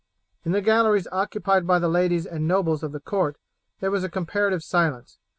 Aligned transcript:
In 0.43 0.51
the 0.51 0.63
galleries 0.63 1.07
occupied 1.11 1.67
by 1.67 1.77
the 1.77 1.87
ladies 1.87 2.25
and 2.25 2.47
nobles 2.47 2.81
of 2.81 2.91
the 2.91 2.99
court 2.99 3.37
there 3.81 3.91
was 3.91 4.03
a 4.03 4.09
comparative 4.09 4.63
silence. 4.63 5.19